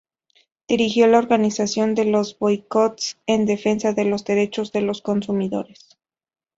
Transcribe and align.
Dirigió 0.67 1.05
la 1.05 1.19
organización 1.19 1.93
de 1.93 2.11
boicots 2.39 3.19
en 3.27 3.45
defensa 3.45 3.93
de 3.93 4.05
los 4.05 4.25
derechos 4.25 4.71
de 4.71 4.81
los 4.81 5.03
consumidores. 5.03 5.95